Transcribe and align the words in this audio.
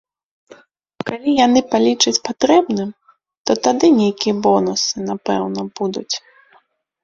Калі 1.09 1.33
яны 1.47 1.61
палічаць 1.73 2.23
патрэбным, 2.31 2.89
то 3.45 3.51
тады 3.69 3.85
нейкія 4.01 4.35
бонусы, 4.49 5.07
напэўна, 5.15 5.61
будуць. 5.81 6.11